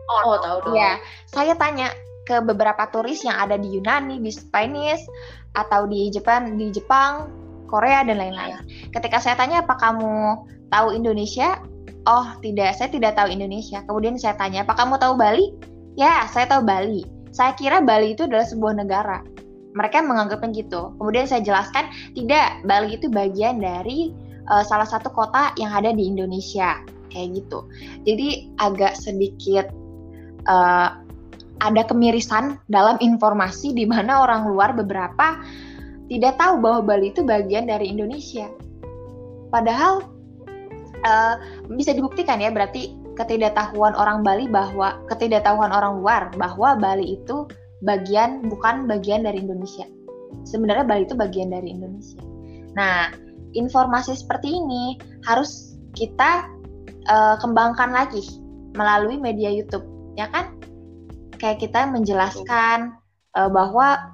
Oh, 0.07 0.35
oh 0.35 0.37
tahu 0.39 0.57
dong. 0.71 0.75
Ya, 0.75 0.99
saya 1.27 1.55
tanya 1.55 1.91
ke 2.27 2.39
beberapa 2.43 2.87
turis 2.91 3.23
yang 3.23 3.39
ada 3.39 3.55
di 3.55 3.75
Yunani, 3.75 4.19
di 4.19 4.31
Spanish, 4.31 5.03
atau 5.55 5.87
di 5.87 6.11
Jepang, 6.11 6.59
di 6.59 6.71
Jepang, 6.71 7.31
Korea 7.67 8.03
dan 8.03 8.19
lain-lain. 8.19 8.63
Ketika 8.91 9.19
saya 9.19 9.35
tanya 9.35 9.63
apa 9.63 9.75
kamu 9.79 10.47
tahu 10.71 10.87
Indonesia? 10.95 11.59
Oh, 12.07 12.27
tidak, 12.39 12.79
saya 12.79 12.87
tidak 12.87 13.19
tahu 13.19 13.27
Indonesia. 13.27 13.83
Kemudian 13.83 14.15
saya 14.15 14.39
tanya, 14.39 14.63
apa 14.63 14.79
kamu 14.79 14.95
tahu 14.95 15.19
Bali? 15.19 15.51
Ya, 15.99 16.23
saya 16.31 16.47
tahu 16.47 16.63
Bali. 16.63 17.03
Saya 17.35 17.51
kira 17.59 17.83
Bali 17.83 18.15
itu 18.15 18.23
adalah 18.23 18.47
sebuah 18.47 18.73
negara. 18.79 19.19
Mereka 19.75 20.05
menganggapnya 20.05 20.53
gitu. 20.55 20.95
Kemudian 20.95 21.27
saya 21.27 21.43
jelaskan, 21.43 21.91
tidak, 22.15 22.63
Bali 22.63 22.95
itu 22.95 23.11
bagian 23.11 23.59
dari 23.59 24.15
uh, 24.47 24.63
salah 24.63 24.87
satu 24.87 25.11
kota 25.11 25.51
yang 25.59 25.73
ada 25.75 25.91
di 25.91 26.07
Indonesia 26.07 26.79
kayak 27.11 27.43
gitu. 27.43 27.67
Jadi 28.03 28.51
agak 28.59 28.95
sedikit 28.99 29.71
uh, 30.47 30.97
ada 31.57 31.81
kemirisan 31.89 32.61
dalam 32.69 33.01
informasi 33.01 33.73
di 33.73 33.89
mana 33.89 34.21
orang 34.21 34.45
luar 34.45 34.77
beberapa 34.77 35.41
tidak 36.07 36.39
tahu 36.39 36.61
bahwa 36.61 36.85
Bali 36.85 37.11
itu 37.11 37.25
bagian 37.25 37.67
dari 37.67 37.91
Indonesia. 37.91 38.47
Padahal 39.51 40.05
uh, 41.03 41.35
bisa 41.73 41.91
dibuktikan 41.91 42.39
ya 42.39 42.53
berarti 42.53 42.95
ketidaktahuan 43.17 43.97
orang 43.97 44.21
Bali 44.21 44.45
bahwa 44.45 45.01
ketidaktahuan 45.09 45.73
orang 45.73 45.99
luar 45.99 46.29
bahwa 46.37 46.77
Bali 46.77 47.17
itu 47.17 47.49
bagian 47.85 48.47
bukan 48.47 48.89
bagian 48.89 49.25
dari 49.25 49.43
Indonesia. 49.43 49.85
Sebenarnya 50.47 50.85
Bali 50.87 51.03
itu 51.05 51.15
bagian 51.17 51.53
dari 51.53 51.73
Indonesia. 51.73 52.21
Nah, 52.77 53.11
informasi 53.53 54.17
seperti 54.17 54.57
ini 54.57 54.97
harus 55.25 55.77
kita 55.97 56.45
uh, 57.09 57.35
kembangkan 57.41 57.93
lagi 57.93 58.23
melalui 58.77 59.17
media 59.17 59.49
YouTube, 59.49 59.85
ya 60.13 60.29
kan? 60.29 60.57
Kayak 61.37 61.65
kita 61.65 61.89
menjelaskan 61.89 62.97
uh, 63.37 63.49
bahwa 63.49 64.13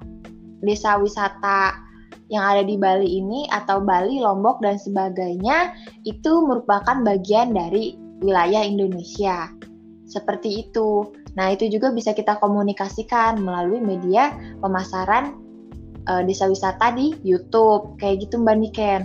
desa 0.64 0.96
wisata 0.96 1.76
yang 2.32 2.40
ada 2.40 2.64
di 2.64 2.80
Bali 2.80 3.20
ini 3.20 3.44
atau 3.52 3.84
Bali, 3.84 4.20
Lombok 4.20 4.64
dan 4.64 4.80
sebagainya 4.80 5.76
itu 6.08 6.40
merupakan 6.44 7.04
bagian 7.04 7.52
dari 7.52 8.00
wilayah 8.24 8.64
Indonesia. 8.64 9.52
Seperti 10.08 10.68
itu. 10.68 11.04
Nah, 11.34 11.50
itu 11.50 11.66
juga 11.66 11.90
bisa 11.90 12.14
kita 12.14 12.38
komunikasikan 12.38 13.42
melalui 13.42 13.82
media 13.82 14.30
pemasaran 14.62 15.34
uh, 16.06 16.22
desa 16.22 16.46
wisata 16.46 16.94
di 16.94 17.14
YouTube. 17.26 17.98
Kayak 17.98 18.30
gitu 18.30 18.38
Mbak 18.38 18.56
Niken 18.62 19.02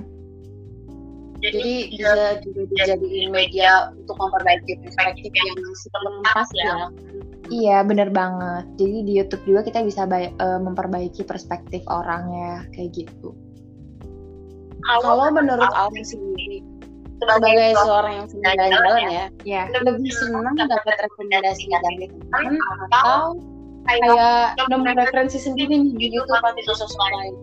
jadi 1.39 1.87
bisa 1.87 2.43
juga 2.43 2.61
dijadiin 2.67 3.31
media 3.31 3.95
untuk 3.95 4.19
memperbaiki 4.19 4.75
perspektif 4.83 5.31
yang 5.31 5.55
sebelum 5.71 6.13
pas 6.27 6.49
ya. 6.51 6.63
ya. 6.67 6.77
Iya, 7.49 7.77
bener 7.87 8.11
banget. 8.11 8.67
Jadi 8.75 8.97
di 9.07 9.13
YouTube 9.15 9.43
juga 9.47 9.61
kita 9.63 9.79
bisa 9.87 10.03
uh, 10.05 10.59
memperbaiki 10.59 11.23
perspektif 11.23 11.81
orang 11.87 12.27
ya, 12.29 12.53
kayak 12.75 12.91
gitu. 12.93 13.31
Kalau 14.83 15.31
menurut 15.31 15.71
Alvin 15.75 16.03
sendiri, 16.03 16.58
sebagai 17.19 17.75
seorang 17.75 18.13
yang 18.23 18.27
sedang 18.31 18.55
jalan-jalan 18.55 19.03
ya, 19.11 19.25
ya, 19.43 19.63
lebih 19.83 20.11
senang 20.11 20.55
dapat 20.55 20.95
rekomendasi 21.03 21.67
dari 21.67 22.07
teman 22.07 22.55
atau 22.89 23.35
kayak 23.87 24.55
nemu 24.55 24.95
referensi 24.95 25.37
sendiri 25.39 25.75
nih 25.75 25.93
di 25.99 26.07
YouTube 26.15 26.39
atau 26.39 26.55
di 26.55 26.63
sosmed 26.63 27.11
lain? 27.19 27.35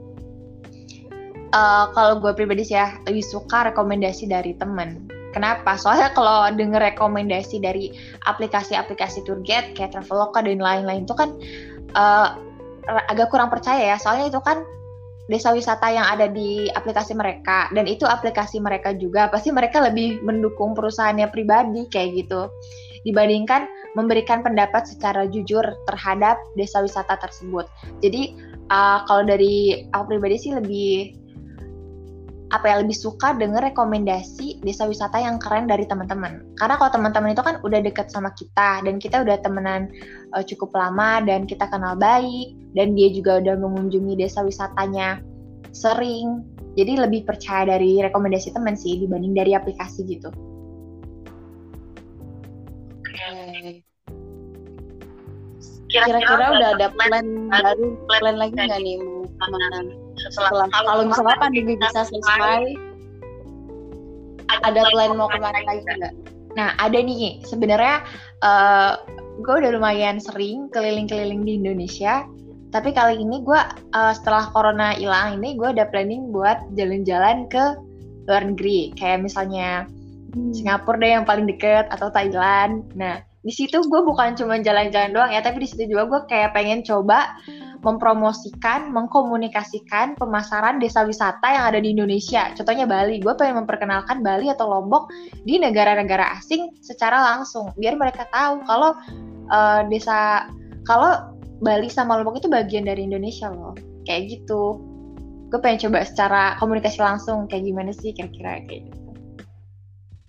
uh, 1.56 1.84
kalau 1.92 2.18
gue 2.18 2.32
pribadi 2.34 2.66
sih 2.66 2.76
ya 2.78 2.96
lebih 3.06 3.22
suka 3.22 3.70
rekomendasi 3.70 4.26
dari 4.26 4.56
temen. 4.56 5.06
Kenapa? 5.32 5.76
Soalnya 5.76 6.16
kalau 6.16 6.48
denger 6.48 6.96
rekomendasi 6.96 7.60
dari 7.60 7.92
aplikasi-aplikasi 8.24 9.20
tour 9.28 9.44
guide 9.44 9.76
kayak 9.76 9.92
Traveloka 9.92 10.40
dan 10.40 10.64
lain-lain 10.64 11.04
itu 11.04 11.12
kan 11.12 11.36
uh, 11.92 12.40
agak 13.12 13.28
kurang 13.28 13.52
percaya 13.52 13.94
ya. 13.94 13.96
Soalnya 14.00 14.32
itu 14.32 14.40
kan 14.40 14.64
desa 15.26 15.50
wisata 15.50 15.90
yang 15.90 16.06
ada 16.06 16.30
di 16.30 16.70
aplikasi 16.70 17.14
mereka 17.14 17.66
dan 17.74 17.86
itu 17.90 18.06
aplikasi 18.06 18.62
mereka 18.62 18.94
juga 18.94 19.26
pasti 19.26 19.50
mereka 19.50 19.82
lebih 19.82 20.22
mendukung 20.22 20.72
perusahaannya 20.78 21.26
pribadi 21.34 21.90
kayak 21.90 22.26
gitu 22.26 22.46
dibandingkan 23.06 23.70
memberikan 23.94 24.42
pendapat 24.42 24.86
secara 24.86 25.30
jujur 25.30 25.62
terhadap 25.86 26.36
desa 26.58 26.82
wisata 26.82 27.14
tersebut. 27.22 27.70
Jadi 28.02 28.34
uh, 28.70 29.06
kalau 29.06 29.22
dari 29.22 29.86
aku 29.94 30.18
pribadi 30.18 30.36
sih 30.42 30.52
lebih 30.52 31.14
apa 32.54 32.70
yang 32.70 32.86
lebih 32.86 32.94
suka 32.94 33.34
denger 33.34 33.74
rekomendasi 33.74 34.62
desa 34.62 34.86
wisata 34.86 35.18
yang 35.18 35.42
keren 35.42 35.66
dari 35.66 35.82
teman-teman. 35.82 36.46
Karena 36.54 36.78
kalau 36.78 36.90
teman-teman 36.94 37.34
itu 37.34 37.42
kan 37.42 37.58
udah 37.66 37.80
deket 37.82 38.06
sama 38.10 38.30
kita 38.38 38.86
dan 38.86 39.02
kita 39.02 39.26
udah 39.26 39.38
temenan 39.42 39.90
uh, 40.36 40.44
cukup 40.44 40.76
lama 40.76 41.24
dan 41.24 41.48
kita 41.48 41.64
kenal 41.72 41.96
baik 41.96 42.52
dan 42.76 42.92
dia 42.92 43.08
juga 43.08 43.40
udah 43.40 43.56
mengunjungi 43.56 44.20
desa 44.20 44.44
wisatanya 44.44 45.24
sering. 45.72 46.44
Jadi 46.76 47.00
lebih 47.00 47.24
percaya 47.24 47.64
dari 47.64 48.04
rekomendasi 48.04 48.52
teman 48.52 48.76
sih 48.76 49.00
dibanding 49.00 49.32
dari 49.32 49.56
aplikasi 49.56 50.04
gitu. 50.04 50.28
Kira-kira 55.88 56.52
udah 56.52 56.68
ada 56.76 56.92
plan 56.92 57.48
baru, 57.48 57.96
plan 58.04 58.36
lagi 58.36 58.52
nggak 58.52 58.80
nih 58.84 59.00
mau 59.00 59.24
setelah 60.16 60.68
kalau 60.72 61.04
misalnya 61.08 61.36
pandemi 61.40 61.76
bisa 61.76 62.08
selesai 62.08 62.76
ada 64.64 64.80
plan 64.92 65.16
mau 65.16 65.28
ke 65.32 65.38
mana 65.40 65.60
lagi 65.64 65.80
nggak? 65.84 66.12
Nah 66.56 66.76
ada 66.76 66.98
nih 67.00 67.40
sebenarnya 67.44 68.04
uh, 68.44 69.00
gue 69.40 69.54
udah 69.62 69.70
lumayan 69.76 70.16
sering 70.16 70.68
keliling-keliling 70.72 71.44
di 71.44 71.60
Indonesia 71.60 72.24
Tapi 72.74 72.92
kali 72.92 73.22
ini 73.22 73.40
gue 73.40 73.60
uh, 73.94 74.12
setelah 74.12 74.50
corona 74.52 74.92
hilang 74.98 75.40
ini 75.40 75.56
gue 75.56 75.70
ada 75.70 75.88
planning 75.88 76.34
buat 76.34 76.60
jalan-jalan 76.76 77.48
ke 77.48 77.78
luar 78.26 78.42
negeri. 78.42 78.92
Kayak 78.98 79.24
misalnya 79.24 79.86
hmm. 80.34 80.52
Singapura 80.52 80.98
deh 81.00 81.10
yang 81.16 81.24
paling 81.24 81.46
deket 81.46 81.88
atau 81.88 82.10
Thailand. 82.10 82.84
Nah 82.98 83.22
di 83.46 83.54
situ 83.54 83.78
gue 83.86 84.00
bukan 84.02 84.34
cuma 84.34 84.58
jalan-jalan 84.58 85.14
doang 85.14 85.30
ya, 85.30 85.40
tapi 85.40 85.62
di 85.62 85.70
situ 85.70 85.86
juga 85.94 86.10
gue 86.10 86.20
kayak 86.26 86.52
pengen 86.52 86.82
coba 86.82 87.38
mempromosikan, 87.86 88.90
mengkomunikasikan 88.90 90.18
pemasaran 90.18 90.82
desa 90.82 91.06
wisata 91.06 91.46
yang 91.46 91.64
ada 91.70 91.78
di 91.78 91.94
Indonesia. 91.94 92.50
Contohnya 92.58 92.82
Bali, 92.82 93.22
gue 93.22 93.30
pengen 93.38 93.62
memperkenalkan 93.62 94.26
Bali 94.26 94.50
atau 94.50 94.66
Lombok 94.66 95.06
di 95.46 95.62
negara-negara 95.62 96.34
asing 96.42 96.74
secara 96.82 97.22
langsung, 97.22 97.70
biar 97.78 97.94
mereka 97.94 98.26
tahu 98.34 98.66
kalau 98.66 98.98
uh, 99.54 99.86
desa, 99.86 100.50
kalau 100.82 101.30
Bali 101.62 101.86
sama 101.86 102.18
Lombok 102.18 102.42
itu 102.42 102.50
bagian 102.50 102.90
dari 102.90 103.06
Indonesia 103.06 103.46
loh, 103.46 103.78
kayak 104.02 104.34
gitu. 104.34 104.82
Gue 105.46 105.62
pengen 105.62 105.86
coba 105.86 106.02
secara 106.02 106.58
komunikasi 106.58 106.98
langsung 106.98 107.46
kayak 107.46 107.70
gimana 107.70 107.94
sih 107.94 108.10
kira-kira 108.10 108.66
kayak 108.66 108.90
gitu. 108.90 109.06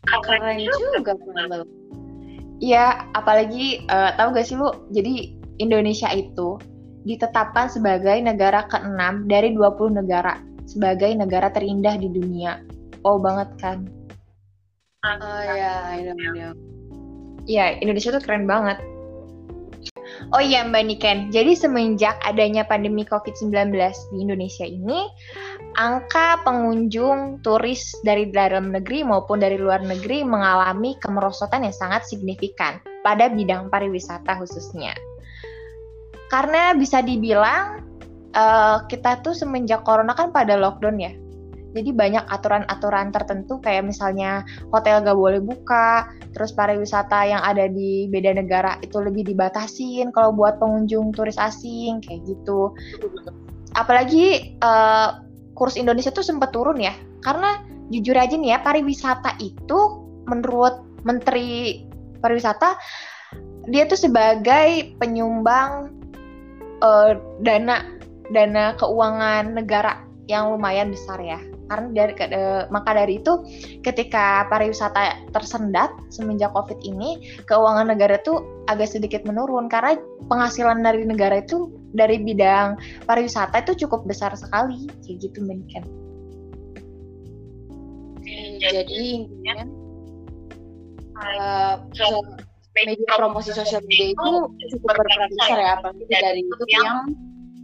Keren 0.08 0.62
juga 0.62 1.18
Iya, 2.58 3.06
apalagi 3.14 3.86
uh, 3.90 4.18
tahu 4.18 4.34
gak 4.34 4.46
sih 4.50 4.58
lu? 4.58 4.70
Jadi 4.90 5.38
Indonesia 5.58 6.10
itu 6.14 6.58
ditetapkan 7.08 7.72
sebagai 7.72 8.20
negara 8.20 8.68
ke-6 8.68 9.32
dari 9.32 9.56
20 9.56 10.04
negara 10.04 10.44
sebagai 10.68 11.16
negara 11.16 11.48
terindah 11.48 11.96
di 11.96 12.12
dunia. 12.12 12.60
Oh 13.08 13.16
banget 13.18 13.48
kan? 13.64 13.88
Oh 15.08 15.42
iya, 15.48 15.96
iya. 15.96 16.52
Iya, 17.48 17.66
Indonesia 17.80 18.12
tuh 18.12 18.20
keren 18.20 18.44
banget. 18.44 18.76
Oh 20.36 20.44
iya 20.44 20.68
Mbak 20.68 20.84
Niken, 20.88 21.18
jadi 21.32 21.56
semenjak 21.56 22.20
adanya 22.26 22.68
pandemi 22.68 23.08
COVID-19 23.08 23.72
di 24.12 24.18
Indonesia 24.20 24.66
ini, 24.68 25.08
angka 25.80 26.44
pengunjung 26.44 27.40
turis 27.46 27.96
dari 28.04 28.28
dalam 28.28 28.76
negeri 28.76 29.08
maupun 29.08 29.40
dari 29.40 29.56
luar 29.56 29.84
negeri 29.86 30.28
mengalami 30.28 31.00
kemerosotan 31.00 31.64
yang 31.64 31.76
sangat 31.76 32.04
signifikan 32.08 32.82
pada 33.06 33.32
bidang 33.32 33.72
pariwisata 33.72 34.36
khususnya. 34.42 34.92
Karena 36.28 36.76
bisa 36.76 37.00
dibilang 37.00 37.84
uh, 38.36 38.84
kita 38.92 39.24
tuh 39.24 39.32
semenjak 39.32 39.88
corona 39.88 40.12
kan 40.12 40.36
pada 40.36 40.60
lockdown 40.60 41.00
ya. 41.00 41.14
Jadi 41.76 41.94
banyak 41.94 42.26
aturan-aturan 42.32 43.14
tertentu 43.14 43.62
kayak 43.62 43.86
misalnya 43.86 44.42
hotel 44.74 45.04
gak 45.04 45.14
boleh 45.14 45.38
buka, 45.38 46.10
terus 46.34 46.50
pariwisata 46.56 47.28
yang 47.28 47.44
ada 47.44 47.70
di 47.70 48.10
beda 48.10 48.34
negara 48.34 48.82
itu 48.82 48.98
lebih 48.98 49.28
dibatasin 49.30 50.10
kalau 50.10 50.34
buat 50.34 50.58
pengunjung 50.58 51.14
turis 51.14 51.38
asing 51.38 52.02
kayak 52.02 52.26
gitu. 52.26 52.74
Apalagi 53.78 54.58
uh, 54.66 55.22
kurs 55.54 55.78
Indonesia 55.78 56.10
tuh 56.10 56.26
sempat 56.26 56.50
turun 56.50 56.82
ya, 56.82 56.98
karena 57.22 57.62
jujur 57.94 58.18
aja 58.18 58.34
nih 58.34 58.58
ya 58.58 58.60
pariwisata 58.64 59.38
itu 59.38 60.02
menurut 60.26 60.82
Menteri 61.06 61.86
Pariwisata 62.18 62.74
dia 63.70 63.86
tuh 63.86 64.00
sebagai 64.00 64.98
penyumbang 64.98 65.94
uh, 66.82 67.18
dana 67.42 67.86
dana 68.34 68.76
keuangan 68.76 69.56
negara 69.56 70.04
yang 70.28 70.52
lumayan 70.52 70.92
besar 70.92 71.20
ya. 71.24 71.40
Karena 71.68 71.92
dari 71.92 72.14
uh, 72.32 72.64
maka 72.72 72.96
dari 72.96 73.20
itu 73.20 73.44
ketika 73.84 74.48
pariwisata 74.48 75.32
tersendat 75.36 75.92
semenjak 76.08 76.52
covid 76.56 76.80
ini 76.84 77.20
keuangan 77.44 77.92
negara 77.92 78.20
tuh 78.24 78.44
agak 78.72 78.92
sedikit 78.92 79.28
menurun. 79.28 79.68
Karena 79.68 80.00
penghasilan 80.32 80.84
dari 80.84 81.04
negara 81.04 81.44
itu 81.44 81.72
dari 81.96 82.20
bidang 82.24 82.80
pariwisata 83.04 83.64
itu 83.68 83.88
cukup 83.88 84.08
besar 84.08 84.32
sekali. 84.36 84.88
Kayak 85.04 85.32
gitu 85.32 85.44
mungkin 85.44 86.08
jadi 88.58 88.84
intinya 89.24 89.58
uh, 91.16 91.76
media 92.86 93.12
promosi 93.18 93.50
sosial 93.56 93.82
media 93.90 94.14
itu 94.14 94.30
cukup 94.76 94.90
berperan 94.94 95.30
besar 95.34 95.58
ya 95.58 95.70
apalagi 95.82 96.04
dari 96.12 96.42
itu 96.46 96.64
yang 96.70 97.10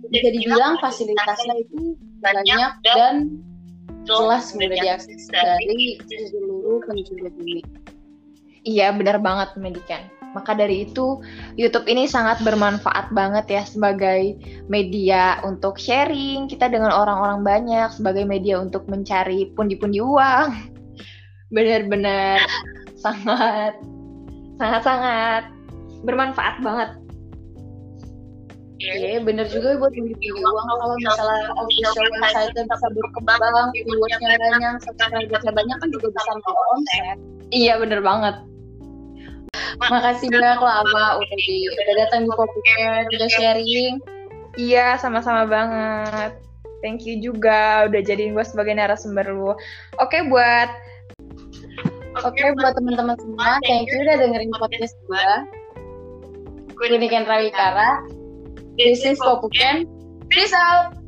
bisa 0.10 0.30
dibilang 0.34 0.73
fasilitasnya 0.82 1.56
itu 1.63 1.95
banyak 2.23 2.71
dan 2.84 3.43
jelas 4.04 4.52
mudah 4.56 4.76
diakses 4.76 5.32
dari 5.32 5.99
seluruh 6.08 6.84
penjuru 6.84 7.32
bumi. 7.39 7.63
Iya 8.63 8.95
benar 8.95 9.19
banget 9.19 9.56
Medikan. 9.60 10.08
Maka 10.34 10.58
dari 10.58 10.89
itu 10.89 11.21
YouTube 11.62 11.86
ini 11.86 12.10
sangat 12.10 12.41
bermanfaat 12.41 13.13
banget 13.13 13.45
ya 13.54 13.63
sebagai 13.69 14.34
media 14.65 15.38
untuk 15.45 15.78
sharing 15.78 16.49
kita 16.49 16.73
dengan 16.73 16.89
orang-orang 16.89 17.45
banyak, 17.45 17.93
sebagai 17.93 18.26
media 18.26 18.58
untuk 18.58 18.89
mencari 18.89 19.54
pundi-pundi 19.54 20.02
uang. 20.02 20.49
Benar-benar 21.56 22.41
sangat 22.97 23.78
sangat-sangat 24.57 25.43
bermanfaat 26.03 26.59
banget. 26.61 26.89
Iya, 28.83 29.15
yeah, 29.15 29.19
bener 29.23 29.47
juga 29.47 29.79
buat 29.79 29.95
beli 29.95 30.11
uang 30.35 30.67
kalau 30.67 30.95
misalnya 30.99 31.55
official 31.55 31.93
website 32.19 32.51
bisa 32.51 32.87
berkembang, 32.91 33.71
viewersnya 33.71 34.35
banyak, 34.35 34.73
subscribersnya 34.83 35.53
banyak 35.55 35.77
kan 35.79 35.89
juga 35.93 36.07
bisa 36.11 36.31
mau 36.43 36.63
omset. 36.75 37.17
Iya, 37.55 37.79
bener 37.79 38.03
banget. 38.03 38.35
Makasih 39.79 40.27
banyak 40.35 40.59
lama 40.59 41.05
udah 41.15 41.37
di 41.47 41.57
udah 41.71 41.95
datang 41.95 42.27
di 42.27 42.31
Popicare, 42.35 43.07
udah 43.07 43.29
sharing. 43.31 43.93
Iya, 44.59 44.99
sama-sama 44.99 45.47
banget. 45.47 46.43
Thank 46.83 47.07
you 47.07 47.23
juga 47.23 47.87
udah 47.87 48.01
jadiin 48.03 48.35
gue 48.35 48.43
sebagai 48.43 48.75
narasumber 48.75 49.31
lu. 49.31 49.55
Oke, 50.03 50.27
buat 50.27 50.67
Oke, 52.13 52.38
okay, 52.38 52.54
buat 52.54 52.78
teman-teman 52.78 53.17
semua, 53.17 53.58
thank 53.65 53.89
you 53.89 53.97
udah 54.06 54.21
dengerin 54.21 54.54
podcast 54.54 54.93
gue. 55.10 55.30
Gue 56.78 56.88
Niken 56.93 57.26
Rawikara. 57.26 58.06
This 58.78 59.02
is 59.02 59.17
Popuken. 59.17 59.89
Peace 60.30 60.54
out. 60.54 61.02